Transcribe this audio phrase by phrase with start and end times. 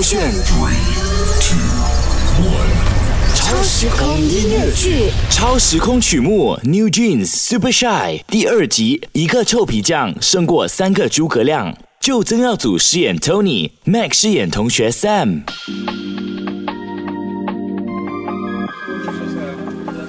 [0.00, 0.80] 勾选 Three,
[1.42, 1.58] two,
[2.42, 11.76] one 超时空音乐剧，超时空曲目《New Jeans Super Shy》第二集，一个臭皮匠胜过三个诸葛亮。
[12.00, 15.42] 就曾耀祖饰演 Tony，Mac 饰演同学 Sam。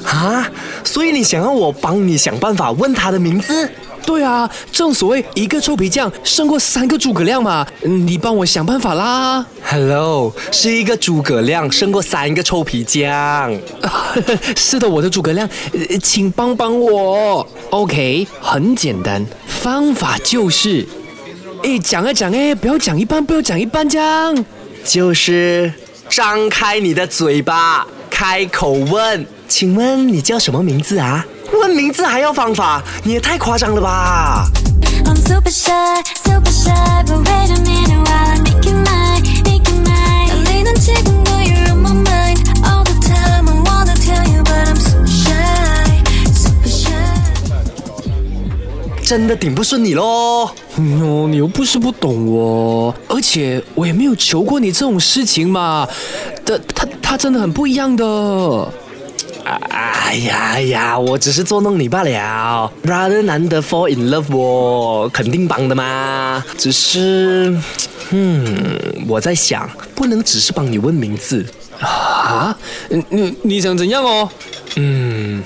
[0.05, 0.49] 啊，
[0.85, 3.69] 所以你想要我帮你想办法问他的名字？
[4.05, 9.45] 对啊，正所谓一个臭皮匠胜过三个诸葛亮嘛，嗯你帮我想办法啦。
[9.63, 13.57] Hello，是一个诸葛亮胜过三个臭皮匠。
[14.57, 17.47] 是的，我的诸葛亮，呃请帮帮我。
[17.69, 20.87] OK，很简单，方法就是，
[21.63, 24.45] 哎，讲啊讲哎，不要讲一半，不要讲一半，这样。
[24.83, 25.71] 就是
[26.09, 31.25] 张开你的嘴巴，开口问，请问你叫什么名字啊？
[31.59, 34.47] 问名字还要方法，你也太夸张了吧！
[49.03, 50.49] 真的顶不顺你喽？
[50.77, 55.85] 哟，你又不是不懂哦，而且我也没有求过你这种事情嘛，
[56.45, 58.03] 他他他真的很不一样的。
[59.43, 62.71] 哎呀哎呀，我只是捉弄你罢了。
[62.83, 66.43] Brother 难得 fall in love，我肯定帮的嘛。
[66.57, 67.57] 只是，
[68.11, 68.45] 嗯，
[69.07, 71.45] 我在想，不能只是帮你问名字。
[71.79, 72.55] 啊，
[72.89, 74.29] 你你你想怎样哦？
[74.75, 75.41] 嗯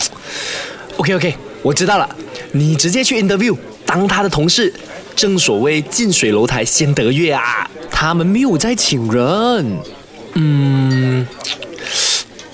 [0.98, 2.10] OK OK，我知道了，
[2.52, 4.74] 你直接去 interview 当他的同事。
[5.16, 7.70] 正所谓近水楼台先得月啊。
[7.90, 9.78] 他们没有在请人。
[10.34, 11.26] 嗯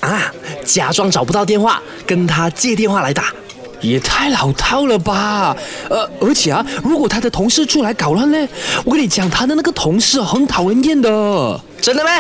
[0.02, 0.32] 啊，
[0.64, 3.34] 假装找不到电话，跟他借电话来打。
[3.82, 5.58] 也太老套了吧！
[5.90, 8.48] 呃，而且啊，如果他的同事出来搞乱呢，
[8.86, 12.12] 我跟你讲，他的那个同事很讨人厌的，真的吗？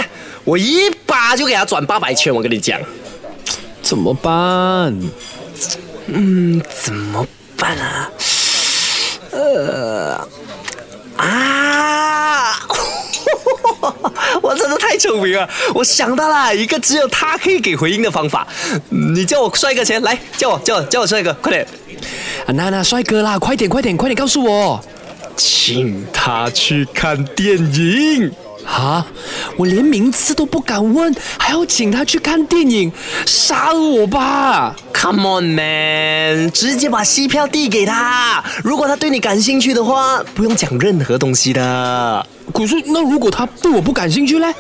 [0.44, 2.80] 我一把就给他转八百圈，我跟你讲。
[3.84, 4.32] 怎么办？
[6.08, 8.10] 嗯怎么办啊？
[9.32, 10.28] 呃，
[11.18, 12.58] 啊！
[14.42, 14.56] 我
[15.12, 18.48] 真的太聪明了，我想到了一个只有他可以给回应的方法。
[18.90, 21.68] 你叫我帅哥前来，叫我叫我叫我帅哥，快点，
[22.46, 24.82] 啊，娜娜帅哥啦，快点快点快点告诉我！
[25.36, 28.32] 请他去看电影。
[28.64, 29.06] 啊，
[29.58, 32.92] 我连名字都不敢问，还要请他去看电影，
[33.26, 38.44] 杀了我吧！Come on man，直接把戏票递给他。
[38.64, 42.26] 如果他对你感兴趣的话，不用讲任何东西的。
[42.54, 44.54] 可是那如果他对我不感兴趣嘞？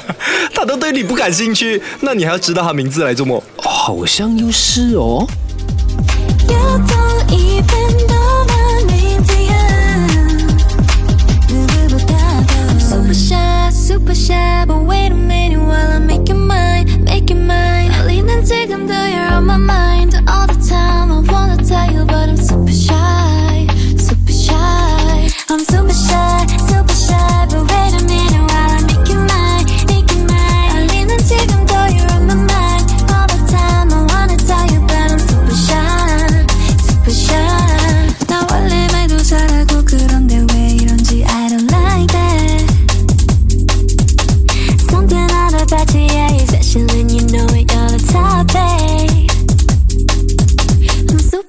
[0.54, 3.42] 他都对你不感兴趣，那你还要知道他名字来做么？
[3.58, 5.26] 好像又是哦。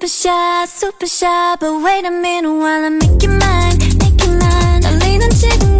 [0.03, 4.29] super shy, super shy, but wait a minute while I make it mine, make it
[4.39, 4.81] mine.
[4.81, 5.79] 떨리는 지금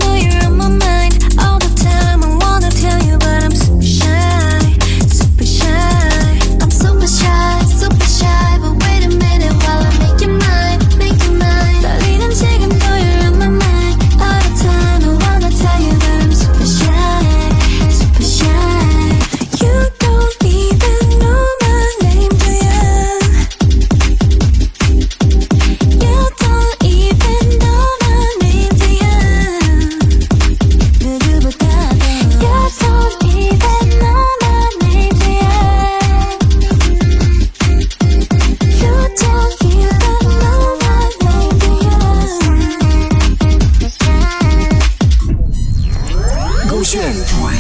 [46.94, 47.58] 炫 Three,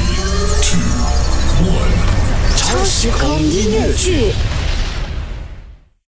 [0.62, 0.78] two,
[1.66, 1.90] one
[2.56, 4.32] 超时空音乐剧，